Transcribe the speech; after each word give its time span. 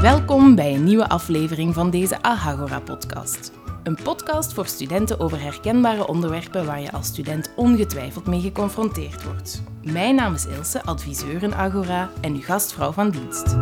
Welkom 0.00 0.54
bij 0.54 0.74
een 0.74 0.84
nieuwe 0.84 1.08
aflevering 1.08 1.74
van 1.74 1.90
deze 1.90 2.22
Ahagora-podcast. 2.22 3.52
Een 3.82 3.98
podcast 4.02 4.52
voor 4.52 4.66
studenten 4.66 5.20
over 5.20 5.40
herkenbare 5.40 6.06
onderwerpen 6.06 6.66
waar 6.66 6.80
je 6.80 6.92
als 6.92 7.06
student 7.06 7.52
ongetwijfeld 7.56 8.26
mee 8.26 8.40
geconfronteerd 8.40 9.24
wordt. 9.24 9.62
Mijn 9.82 10.14
naam 10.14 10.34
is 10.34 10.46
Ilse, 10.46 10.82
adviseur 10.82 11.42
in 11.42 11.54
Agora 11.54 12.10
en 12.20 12.34
uw 12.34 12.42
gastvrouw 12.42 12.92
van 12.92 13.10
dienst. 13.10 13.56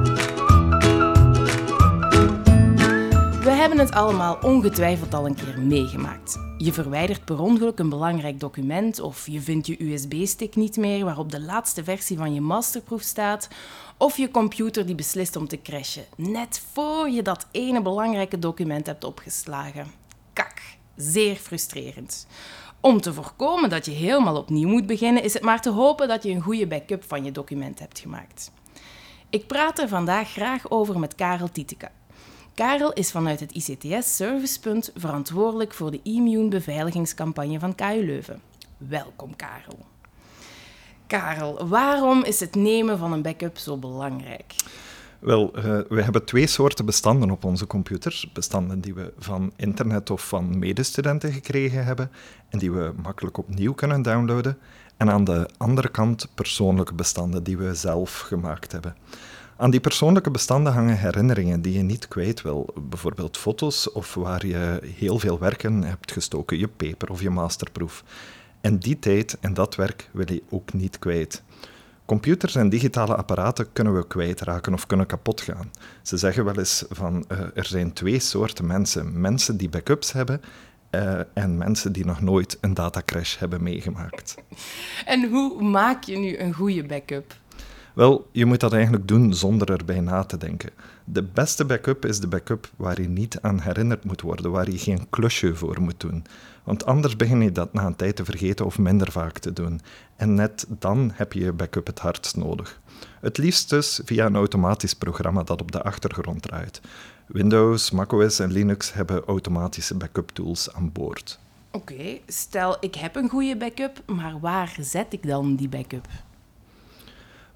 Hebben 3.69 3.87
het 3.87 3.97
allemaal 3.97 4.39
ongetwijfeld 4.43 5.15
al 5.15 5.27
een 5.27 5.35
keer 5.35 5.61
meegemaakt. 5.61 6.39
Je 6.59 6.73
verwijdert 6.73 7.25
per 7.25 7.41
ongeluk 7.41 7.79
een 7.79 7.89
belangrijk 7.89 8.41
document 8.41 9.01
of 9.01 9.27
je 9.27 9.41
vindt 9.41 9.67
je 9.67 9.85
USB-stick 9.85 10.57
niet 10.57 10.77
meer 10.77 11.05
waarop 11.05 11.31
de 11.31 11.41
laatste 11.41 11.85
versie 11.85 12.17
van 12.17 12.35
je 12.35 12.41
masterproef 12.41 13.03
staat 13.03 13.49
of 13.97 14.17
je 14.17 14.31
computer 14.31 14.87
die 14.87 14.95
beslist 14.95 15.37
om 15.37 15.49
te 15.49 15.63
crashen, 15.63 16.05
net 16.17 16.63
voor 16.73 17.09
je 17.09 17.23
dat 17.23 17.47
ene 17.51 17.83
belangrijke 17.83 18.39
document 18.39 18.87
hebt 18.87 19.05
opgeslagen. 19.05 19.87
Kak, 20.33 20.63
zeer 20.97 21.37
frustrerend. 21.37 22.27
Om 22.81 23.01
te 23.01 23.13
voorkomen 23.13 23.71
dat 23.71 23.85
je 23.85 23.93
helemaal 23.93 24.37
opnieuw 24.37 24.69
moet 24.69 24.87
beginnen, 24.87 25.23
is 25.23 25.35
het 25.35 25.43
maar 25.43 25.61
te 25.61 25.71
hopen 25.71 26.09
dat 26.09 26.23
je 26.23 26.31
een 26.31 26.43
goede 26.43 26.67
backup 26.67 27.05
van 27.05 27.25
je 27.25 27.33
document 27.33 27.79
hebt 27.79 27.99
gemaakt. 27.99 28.53
Ik 29.31 29.47
praat 29.47 29.79
er 29.79 29.89
vandaag 29.89 30.31
graag 30.31 30.71
over 30.71 30.99
met 30.99 31.15
Karel 31.15 31.51
Tieteke. 31.51 31.89
Karel 32.59 32.93
is 32.93 33.11
vanuit 33.11 33.41
het 33.41 33.53
ICTS 33.53 34.17
Servicepunt 34.17 34.91
verantwoordelijk 34.95 35.75
voor 35.75 35.91
de 35.91 36.01
immune 36.03 36.49
beveiligingscampagne 36.49 37.59
van 37.59 37.75
KU 37.75 38.05
Leuven. 38.05 38.41
Welkom 38.77 39.37
Karel. 39.37 39.79
Karel, 41.07 41.69
waarom 41.69 42.25
is 42.25 42.41
het 42.41 42.55
nemen 42.55 42.99
van 42.99 43.13
een 43.13 43.23
backup 43.23 43.59
zo 43.59 43.77
belangrijk? 43.77 44.55
Wel, 45.19 45.53
uh, 45.57 45.63
we 45.89 46.03
hebben 46.03 46.25
twee 46.25 46.47
soorten 46.47 46.85
bestanden 46.85 47.31
op 47.31 47.45
onze 47.45 47.67
computers. 47.67 48.33
Bestanden 48.33 48.81
die 48.81 48.95
we 48.95 49.13
van 49.19 49.53
internet 49.57 50.11
of 50.11 50.29
van 50.29 50.59
medestudenten 50.59 51.33
gekregen 51.33 51.85
hebben 51.85 52.11
en 52.49 52.59
die 52.59 52.73
we 52.73 52.93
makkelijk 53.03 53.39
opnieuw 53.39 53.75
kunnen 53.75 54.03
downloaden. 54.03 54.59
En 54.97 55.11
aan 55.11 55.25
de 55.25 55.49
andere 55.57 55.89
kant 55.89 56.29
persoonlijke 56.35 56.95
bestanden 56.95 57.43
die 57.43 57.59
we 57.59 57.75
zelf 57.75 58.21
gemaakt 58.21 58.73
hebben. 58.73 58.97
Aan 59.61 59.71
die 59.71 59.81
persoonlijke 59.81 60.31
bestanden 60.31 60.73
hangen 60.73 60.99
herinneringen 60.99 61.63
die 61.63 61.73
je 61.73 61.83
niet 61.83 62.09
kwijt 62.09 62.43
wil. 62.43 62.75
Bijvoorbeeld 62.89 63.37
foto's 63.37 63.93
of 63.93 64.15
waar 64.15 64.47
je 64.47 64.81
heel 64.97 65.19
veel 65.19 65.39
werken 65.39 65.83
hebt 65.83 66.13
gestoken, 66.13 66.59
je 66.59 66.69
paper 66.69 67.11
of 67.11 67.23
je 67.23 67.31
masterproef. 67.31 68.05
En 68.61 68.79
die 68.79 68.99
tijd 68.99 69.37
en 69.41 69.55
dat 69.55 69.75
werk 69.75 70.09
wil 70.13 70.33
je 70.33 70.43
ook 70.51 70.73
niet 70.73 70.99
kwijt. 70.99 71.43
Computers 72.05 72.55
en 72.55 72.69
digitale 72.69 73.17
apparaten 73.17 73.73
kunnen 73.73 73.97
we 73.97 74.07
kwijtraken 74.07 74.73
of 74.73 74.87
kunnen 74.87 75.07
kapot 75.07 75.41
gaan. 75.41 75.71
Ze 76.03 76.17
zeggen 76.17 76.45
wel 76.45 76.59
eens 76.59 76.85
van 76.89 77.25
uh, 77.33 77.39
er 77.55 77.67
zijn 77.67 77.93
twee 77.93 78.19
soorten 78.19 78.67
mensen. 78.67 79.21
Mensen 79.21 79.57
die 79.57 79.69
backups 79.69 80.13
hebben 80.13 80.41
uh, 80.91 81.21
en 81.35 81.57
mensen 81.57 81.93
die 81.93 82.05
nog 82.05 82.21
nooit 82.21 82.59
een 82.61 82.75
datacrash 82.75 83.39
hebben 83.39 83.63
meegemaakt. 83.63 84.35
En 85.07 85.31
hoe 85.31 85.63
maak 85.63 86.05
je 86.05 86.19
nu 86.19 86.39
een 86.39 86.53
goede 86.53 86.85
backup? 86.85 87.35
Wel, 87.99 88.29
je 88.33 88.47
moet 88.47 88.61
dat 88.61 88.73
eigenlijk 88.73 89.09
doen 89.09 89.35
zonder 89.35 89.71
erbij 89.71 90.01
na 90.01 90.25
te 90.25 90.37
denken. 90.37 90.71
De 91.05 91.23
beste 91.23 91.65
backup 91.65 92.05
is 92.05 92.21
de 92.21 92.27
backup 92.27 92.71
waar 92.77 93.01
je 93.01 93.09
niet 93.09 93.41
aan 93.41 93.61
herinnerd 93.61 94.05
moet 94.05 94.21
worden, 94.21 94.51
waar 94.51 94.71
je 94.71 94.79
geen 94.79 95.07
klusje 95.11 95.55
voor 95.55 95.81
moet 95.81 96.01
doen. 96.01 96.25
Want 96.65 96.87
anders 96.87 97.17
begin 97.17 97.41
je 97.41 97.53
dat 97.53 97.73
na 97.73 97.87
een 97.87 97.97
tijd 97.97 98.17
te 98.17 98.25
vergeten 98.25 98.67
of 98.67 98.79
minder 98.79 99.13
vaak 99.13 99.39
te 99.39 99.53
doen. 99.53 99.81
En 100.17 100.35
net 100.35 100.67
dan 100.69 101.11
heb 101.15 101.33
je 101.33 101.41
je 101.41 101.53
backup 101.53 101.87
het 101.87 101.99
hardst 101.99 102.37
nodig. 102.37 102.81
Het 103.21 103.39
liefst 103.39 103.71
dus 103.71 104.01
via 104.05 104.27
een 104.27 104.37
automatisch 104.37 104.95
programma 104.95 105.43
dat 105.43 105.61
op 105.61 105.73
de 105.73 105.83
achtergrond 105.83 106.43
draait. 106.43 106.81
Windows, 107.27 107.91
macOS 107.91 108.39
en 108.39 108.53
Linux 108.53 108.93
hebben 108.93 109.25
automatische 109.25 109.97
backup 109.97 110.31
tools 110.31 110.73
aan 110.73 110.93
boord. 110.93 111.39
Oké, 111.71 112.19
stel 112.27 112.77
ik 112.81 112.95
heb 112.95 113.17
een 113.17 113.29
goede 113.29 113.57
backup, 113.57 114.03
maar 114.07 114.41
waar 114.41 114.77
zet 114.81 115.13
ik 115.13 115.27
dan 115.27 115.57
die 115.57 115.69
backup? 115.69 116.07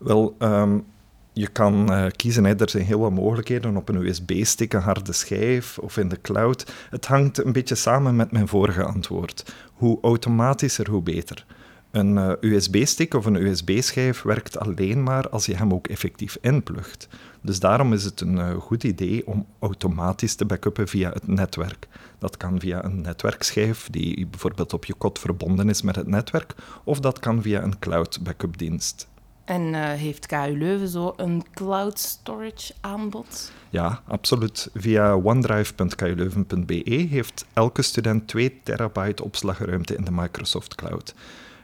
Wel, 0.03 0.37
um, 0.39 0.85
je 1.33 1.47
kan 1.47 1.93
uh, 1.93 2.07
kiezen, 2.17 2.45
hè. 2.45 2.55
er 2.55 2.71
zijn 2.71 2.85
heel 2.85 2.99
wat 2.99 3.11
mogelijkheden 3.11 3.77
op 3.77 3.89
een 3.89 4.07
USB-stick, 4.07 4.73
een 4.73 4.81
harde 4.81 5.13
schijf 5.13 5.79
of 5.79 5.97
in 5.97 6.09
de 6.09 6.21
cloud. 6.21 6.73
Het 6.91 7.07
hangt 7.07 7.45
een 7.45 7.53
beetje 7.53 7.75
samen 7.75 8.17
met 8.17 8.33
mijn 8.33 8.49
vorige 8.49 8.85
antwoord. 8.85 9.55
Hoe 9.73 9.99
automatischer, 10.03 10.91
hoe 10.91 11.03
beter. 11.03 11.47
Een 11.91 12.17
uh, 12.17 12.33
USB-stick 12.41 13.15
of 13.15 13.25
een 13.25 13.47
USB-schijf 13.47 14.23
werkt 14.23 14.59
alleen 14.59 15.03
maar 15.03 15.29
als 15.29 15.47
je 15.47 15.57
hem 15.57 15.73
ook 15.73 15.87
effectief 15.87 16.39
inplugt. 16.41 17.09
Dus 17.43 17.61
daarom 17.61 17.93
is 17.93 18.05
het 18.05 18.21
een 18.21 18.37
uh, 18.37 18.55
goed 18.57 18.85
idee 18.85 19.27
om 19.27 19.47
automatisch 19.59 20.35
te 20.35 20.45
backuppen 20.45 20.89
via 20.89 21.11
het 21.11 21.27
netwerk. 21.27 21.89
Dat 22.19 22.37
kan 22.37 22.61
via 22.61 22.85
een 22.85 23.01
netwerkschijf 23.01 23.89
die 23.91 24.27
bijvoorbeeld 24.27 24.73
op 24.73 24.85
je 24.85 24.95
kot 24.95 25.19
verbonden 25.19 25.69
is 25.69 25.83
met 25.83 25.97
het 25.97 26.07
netwerk, 26.07 26.55
of 26.85 27.01
dat 27.01 27.19
kan 27.19 27.43
via 27.43 27.63
een 27.63 27.79
cloud 27.79 28.19
backup 28.23 28.59
dienst. 28.59 29.11
En 29.45 29.63
uh, 29.63 29.91
heeft 29.91 30.27
KU 30.27 30.59
Leuven 30.59 30.89
zo 30.89 31.13
een 31.17 31.45
cloud 31.55 31.99
storage 31.99 32.73
aanbod? 32.81 33.53
Ja, 33.71 34.03
absoluut. 34.07 34.71
Via 34.75 35.15
onedrive.kuleuven.be 35.15 37.07
heeft 37.11 37.45
elke 37.53 37.83
student 37.83 38.29
2 38.29 38.61
terabyte 38.63 39.25
opslagruimte 39.25 39.95
in 39.97 40.05
de 40.05 40.13
Microsoft 40.13 40.75
Cloud. 40.75 41.15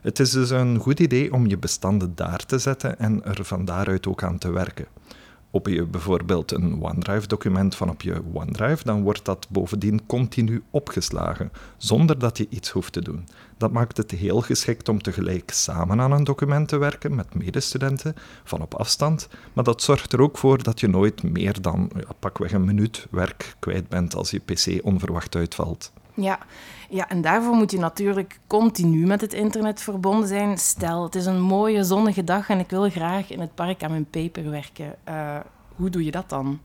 Het 0.00 0.18
is 0.18 0.30
dus 0.30 0.50
een 0.50 0.78
goed 0.78 1.00
idee 1.00 1.32
om 1.32 1.46
je 1.46 1.58
bestanden 1.58 2.14
daar 2.14 2.46
te 2.46 2.58
zetten 2.58 2.98
en 2.98 3.24
er 3.24 3.44
van 3.44 3.64
daaruit 3.64 4.06
ook 4.06 4.22
aan 4.22 4.38
te 4.38 4.50
werken 4.50 4.86
op 5.50 5.66
je 5.66 5.84
bijvoorbeeld 5.84 6.52
een 6.52 6.82
OneDrive-document 6.82 7.74
van 7.74 7.90
op 7.90 8.02
je 8.02 8.22
OneDrive, 8.32 8.84
dan 8.84 9.02
wordt 9.02 9.24
dat 9.24 9.46
bovendien 9.50 10.06
continu 10.06 10.62
opgeslagen, 10.70 11.52
zonder 11.76 12.18
dat 12.18 12.38
je 12.38 12.46
iets 12.50 12.70
hoeft 12.70 12.92
te 12.92 13.02
doen. 13.02 13.28
Dat 13.56 13.72
maakt 13.72 13.96
het 13.96 14.10
heel 14.10 14.40
geschikt 14.40 14.88
om 14.88 15.02
tegelijk 15.02 15.50
samen 15.50 16.00
aan 16.00 16.12
een 16.12 16.24
document 16.24 16.68
te 16.68 16.78
werken 16.78 17.14
met 17.14 17.34
medestudenten 17.34 18.14
van 18.44 18.62
op 18.62 18.74
afstand, 18.74 19.28
maar 19.52 19.64
dat 19.64 19.82
zorgt 19.82 20.12
er 20.12 20.20
ook 20.20 20.38
voor 20.38 20.62
dat 20.62 20.80
je 20.80 20.88
nooit 20.88 21.22
meer 21.22 21.60
dan 21.60 21.90
pakweg 22.18 22.52
een 22.52 22.64
minuut 22.64 23.06
werk 23.10 23.56
kwijt 23.58 23.88
bent 23.88 24.14
als 24.14 24.30
je 24.30 24.38
pc 24.38 24.84
onverwacht 24.84 25.36
uitvalt. 25.36 25.92
Ja. 26.20 26.38
ja, 26.90 27.08
en 27.08 27.20
daarvoor 27.20 27.54
moet 27.54 27.70
je 27.70 27.78
natuurlijk 27.78 28.38
continu 28.46 29.06
met 29.06 29.20
het 29.20 29.32
internet 29.32 29.80
verbonden 29.80 30.28
zijn. 30.28 30.58
Stel, 30.58 31.02
het 31.02 31.14
is 31.14 31.26
een 31.26 31.40
mooie 31.40 31.84
zonnige 31.84 32.24
dag 32.24 32.48
en 32.48 32.58
ik 32.58 32.70
wil 32.70 32.90
graag 32.90 33.30
in 33.30 33.40
het 33.40 33.54
park 33.54 33.82
aan 33.82 33.90
mijn 33.90 34.10
paper 34.10 34.50
werken. 34.50 34.94
Uh, 35.08 35.36
hoe 35.74 35.90
doe 35.90 36.04
je 36.04 36.10
dat 36.10 36.28
dan? 36.28 36.58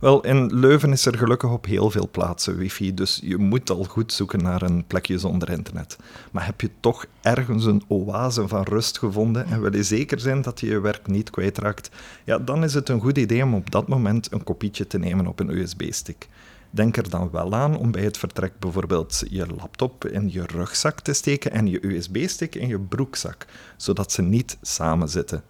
Wel, 0.00 0.20
in 0.20 0.54
Leuven 0.54 0.92
is 0.92 1.06
er 1.06 1.18
gelukkig 1.18 1.50
op 1.50 1.64
heel 1.64 1.90
veel 1.90 2.08
plaatsen 2.10 2.56
wifi, 2.56 2.94
dus 2.94 3.20
je 3.22 3.36
moet 3.36 3.70
al 3.70 3.84
goed 3.84 4.12
zoeken 4.12 4.42
naar 4.42 4.62
een 4.62 4.86
plekje 4.86 5.18
zonder 5.18 5.50
internet. 5.50 5.96
Maar 6.30 6.46
heb 6.46 6.60
je 6.60 6.70
toch 6.80 7.06
ergens 7.20 7.64
een 7.64 7.82
oase 7.88 8.48
van 8.48 8.62
rust 8.62 8.98
gevonden 8.98 9.46
en 9.46 9.60
wil 9.60 9.76
je 9.76 9.82
zeker 9.82 10.20
zijn 10.20 10.42
dat 10.42 10.60
je 10.60 10.66
je 10.66 10.80
werk 10.80 11.06
niet 11.06 11.30
kwijtraakt, 11.30 11.90
ja, 12.24 12.38
dan 12.38 12.64
is 12.64 12.74
het 12.74 12.88
een 12.88 13.00
goed 13.00 13.18
idee 13.18 13.42
om 13.42 13.54
op 13.54 13.70
dat 13.70 13.88
moment 13.88 14.32
een 14.32 14.44
kopietje 14.44 14.86
te 14.86 14.98
nemen 14.98 15.26
op 15.26 15.40
een 15.40 15.58
USB-stick. 15.58 16.28
Denk 16.74 16.96
er 16.96 17.10
dan 17.10 17.30
wel 17.30 17.54
aan 17.54 17.76
om 17.76 17.90
bij 17.90 18.02
het 18.02 18.18
vertrek 18.18 18.58
bijvoorbeeld 18.58 19.22
je 19.28 19.46
laptop 19.46 20.04
in 20.04 20.32
je 20.32 20.46
rugzak 20.46 21.00
te 21.00 21.12
steken 21.12 21.50
en 21.50 21.66
je 21.66 21.86
USB-stick 21.86 22.54
in 22.54 22.68
je 22.68 22.80
broekzak, 22.80 23.46
zodat 23.76 24.12
ze 24.12 24.22
niet 24.22 24.58
samen 24.62 25.08
zitten. 25.08 25.42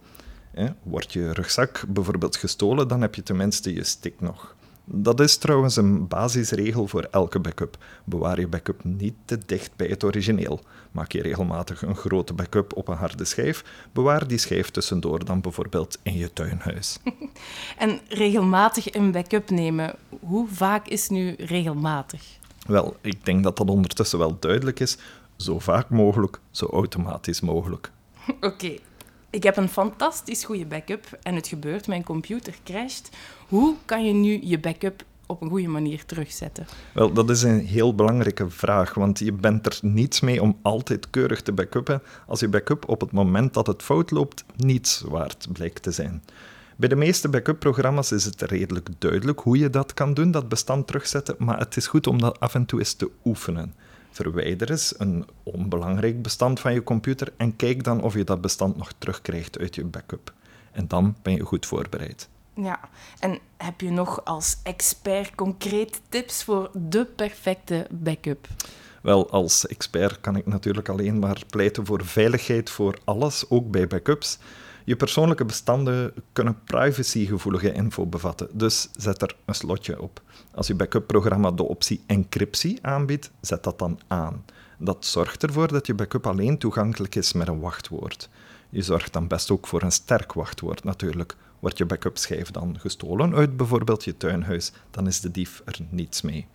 Wordt 0.83 1.13
je 1.13 1.33
rugzak 1.33 1.85
bijvoorbeeld 1.87 2.35
gestolen, 2.35 2.87
dan 2.87 3.01
heb 3.01 3.15
je 3.15 3.23
tenminste 3.23 3.73
je 3.73 3.83
stick 3.83 4.21
nog. 4.21 4.55
Dat 4.85 5.19
is 5.19 5.37
trouwens 5.37 5.75
een 5.75 6.07
basisregel 6.07 6.87
voor 6.87 7.07
elke 7.11 7.39
backup. 7.39 7.77
Bewaar 8.03 8.39
je 8.39 8.47
backup 8.47 8.83
niet 8.83 9.13
te 9.25 9.37
dicht 9.45 9.71
bij 9.75 9.87
het 9.87 10.03
origineel. 10.03 10.59
Maak 10.91 11.11
je 11.11 11.21
regelmatig 11.21 11.81
een 11.81 11.95
grote 11.95 12.33
backup 12.33 12.75
op 12.75 12.87
een 12.87 12.97
harde 12.97 13.25
schijf, 13.25 13.63
bewaar 13.91 14.27
die 14.27 14.37
schijf 14.37 14.69
tussendoor 14.69 15.25
dan 15.25 15.41
bijvoorbeeld 15.41 15.99
in 16.03 16.17
je 16.17 16.33
tuinhuis. 16.33 16.99
en 17.77 17.99
regelmatig 18.09 18.93
een 18.93 19.11
backup 19.11 19.49
nemen, 19.49 19.95
hoe 20.19 20.47
vaak 20.47 20.87
is 20.87 21.09
nu 21.09 21.35
regelmatig? 21.37 22.23
Wel, 22.67 22.95
ik 23.01 23.25
denk 23.25 23.43
dat 23.43 23.57
dat 23.57 23.69
ondertussen 23.69 24.19
wel 24.19 24.37
duidelijk 24.39 24.79
is. 24.79 24.97
Zo 25.35 25.59
vaak 25.59 25.89
mogelijk, 25.89 26.39
zo 26.51 26.65
automatisch 26.65 27.41
mogelijk. 27.41 27.91
Oké, 28.41 28.77
ik 29.35 29.43
heb 29.43 29.57
een 29.57 29.69
fantastisch 29.69 30.43
goede 30.43 30.65
backup 30.65 31.17
en 31.21 31.35
het 31.35 31.47
gebeurt, 31.47 31.87
mijn 31.87 32.03
computer 32.03 32.53
crasht. 32.63 33.09
Hoe 33.47 33.75
kan 33.85 34.05
je 34.05 34.13
nu 34.13 34.39
je 34.43 34.59
backup 34.59 35.03
op 35.25 35.41
een 35.41 35.49
goede 35.49 35.67
manier 35.67 36.05
terugzetten? 36.05 36.67
Wel, 36.93 37.13
dat 37.13 37.29
is 37.29 37.43
een 37.43 37.59
heel 37.59 37.95
belangrijke 37.95 38.49
vraag, 38.49 38.93
want 38.93 39.19
je 39.19 39.31
bent 39.31 39.65
er 39.65 39.79
niets 39.81 40.19
mee 40.19 40.41
om 40.41 40.57
altijd 40.61 41.09
keurig 41.09 41.41
te 41.41 41.51
backuppen 41.51 42.01
als 42.27 42.39
je 42.39 42.47
backup 42.47 42.89
op 42.89 43.01
het 43.01 43.11
moment 43.11 43.53
dat 43.53 43.67
het 43.67 43.83
fout 43.83 44.11
loopt 44.11 44.45
niets 44.55 45.01
waard 45.01 45.47
blijkt 45.51 45.83
te 45.83 45.91
zijn. 45.91 46.23
Bij 46.75 46.89
de 46.89 46.95
meeste 46.95 47.29
backup-programma's 47.29 48.11
is 48.11 48.25
het 48.25 48.41
redelijk 48.41 48.89
duidelijk 48.97 49.39
hoe 49.39 49.57
je 49.57 49.69
dat 49.69 49.93
kan 49.93 50.13
doen, 50.13 50.31
dat 50.31 50.49
bestand 50.49 50.87
terugzetten, 50.87 51.35
maar 51.39 51.59
het 51.59 51.77
is 51.77 51.87
goed 51.87 52.07
om 52.07 52.19
dat 52.19 52.39
af 52.39 52.55
en 52.55 52.65
toe 52.65 52.79
eens 52.79 52.93
te 52.93 53.09
oefenen. 53.25 53.73
Verwijder 54.15 54.69
eens 54.71 54.93
een 54.97 55.25
onbelangrijk 55.43 56.21
bestand 56.21 56.59
van 56.59 56.73
je 56.73 56.83
computer 56.83 57.33
en 57.37 57.55
kijk 57.55 57.83
dan 57.83 58.01
of 58.01 58.13
je 58.13 58.23
dat 58.23 58.41
bestand 58.41 58.77
nog 58.77 58.91
terugkrijgt 58.97 59.59
uit 59.59 59.75
je 59.75 59.83
backup. 59.83 60.33
En 60.71 60.87
dan 60.87 61.15
ben 61.21 61.33
je 61.33 61.43
goed 61.43 61.65
voorbereid. 61.65 62.29
Ja, 62.53 62.79
en 63.19 63.39
heb 63.57 63.81
je 63.81 63.91
nog 63.91 64.25
als 64.25 64.57
expert 64.63 65.35
concrete 65.35 65.99
tips 66.09 66.43
voor 66.43 66.69
de 66.73 67.05
perfecte 67.05 67.87
backup? 67.89 68.47
Wel, 69.01 69.29
als 69.29 69.67
expert 69.67 70.21
kan 70.21 70.35
ik 70.35 70.45
natuurlijk 70.45 70.89
alleen 70.89 71.19
maar 71.19 71.43
pleiten 71.49 71.85
voor 71.85 72.05
veiligheid 72.05 72.69
voor 72.69 72.97
alles, 73.03 73.49
ook 73.49 73.71
bij 73.71 73.87
backups. 73.87 74.37
Je 74.85 74.95
persoonlijke 74.95 75.45
bestanden 75.45 76.13
kunnen 76.33 76.59
privacygevoelige 76.63 77.71
info 77.71 78.05
bevatten, 78.05 78.49
dus 78.53 78.89
zet 78.95 79.21
er 79.21 79.35
een 79.45 79.55
slotje 79.55 80.01
op. 80.01 80.21
Als 80.53 80.67
je 80.67 80.75
backup-programma 80.75 81.51
de 81.51 81.63
optie 81.63 82.03
encryptie 82.05 82.79
aanbiedt, 82.81 83.31
zet 83.41 83.63
dat 83.63 83.79
dan 83.79 83.99
aan. 84.07 84.45
Dat 84.77 85.05
zorgt 85.05 85.43
ervoor 85.43 85.67
dat 85.67 85.87
je 85.87 85.93
backup 85.93 86.27
alleen 86.27 86.57
toegankelijk 86.57 87.15
is 87.15 87.33
met 87.33 87.47
een 87.47 87.59
wachtwoord. 87.59 88.29
Je 88.69 88.81
zorgt 88.81 89.13
dan 89.13 89.27
best 89.27 89.51
ook 89.51 89.67
voor 89.67 89.81
een 89.81 89.91
sterk 89.91 90.33
wachtwoord 90.33 90.83
natuurlijk. 90.83 91.35
Wordt 91.59 91.77
je 91.77 91.85
backup-schijf 91.85 92.51
dan 92.51 92.79
gestolen 92.79 93.35
uit 93.35 93.57
bijvoorbeeld 93.57 94.03
je 94.03 94.17
tuinhuis, 94.17 94.71
dan 94.91 95.07
is 95.07 95.21
de 95.21 95.31
dief 95.31 95.61
er 95.65 95.77
niets 95.89 96.21
mee. 96.21 96.47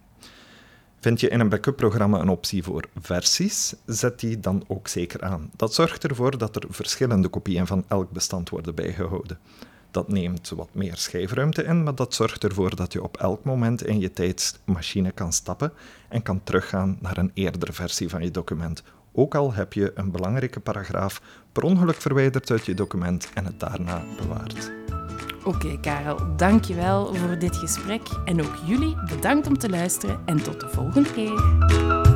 Vind 1.00 1.20
je 1.20 1.28
in 1.28 1.40
een 1.40 1.48
backup-programma 1.48 2.20
een 2.20 2.28
optie 2.28 2.62
voor 2.62 2.84
versies, 3.00 3.74
zet 3.86 4.20
die 4.20 4.40
dan 4.40 4.64
ook 4.66 4.88
zeker 4.88 5.22
aan. 5.22 5.50
Dat 5.56 5.74
zorgt 5.74 6.04
ervoor 6.04 6.38
dat 6.38 6.56
er 6.56 6.62
verschillende 6.68 7.28
kopieën 7.28 7.66
van 7.66 7.84
elk 7.88 8.10
bestand 8.10 8.48
worden 8.48 8.74
bijgehouden. 8.74 9.38
Dat 9.90 10.08
neemt 10.08 10.48
wat 10.48 10.68
meer 10.72 10.96
schijfruimte 10.96 11.62
in, 11.62 11.82
maar 11.82 11.94
dat 11.94 12.14
zorgt 12.14 12.44
ervoor 12.44 12.76
dat 12.76 12.92
je 12.92 13.02
op 13.02 13.16
elk 13.16 13.44
moment 13.44 13.86
in 13.86 14.00
je 14.00 14.12
tijdmachine 14.12 15.12
kan 15.12 15.32
stappen 15.32 15.72
en 16.08 16.22
kan 16.22 16.40
teruggaan 16.44 16.98
naar 17.00 17.18
een 17.18 17.30
eerdere 17.34 17.72
versie 17.72 18.08
van 18.08 18.22
je 18.22 18.30
document. 18.30 18.82
Ook 19.12 19.34
al 19.34 19.52
heb 19.52 19.72
je 19.72 19.92
een 19.94 20.10
belangrijke 20.10 20.60
paragraaf 20.60 21.22
per 21.52 21.62
ongeluk 21.62 22.00
verwijderd 22.00 22.50
uit 22.50 22.66
je 22.66 22.74
document 22.74 23.28
en 23.34 23.44
het 23.44 23.60
daarna 23.60 24.04
bewaard. 24.16 24.79
Oké, 25.44 25.78
Karel, 25.80 26.18
dankjewel 26.36 27.14
voor 27.14 27.38
dit 27.38 27.56
gesprek. 27.56 28.02
En 28.24 28.42
ook 28.42 28.54
jullie 28.66 28.96
bedankt 29.08 29.46
om 29.46 29.58
te 29.58 29.68
luisteren 29.68 30.20
en 30.24 30.42
tot 30.42 30.60
de 30.60 30.68
volgende 30.68 31.12
keer. 31.12 32.09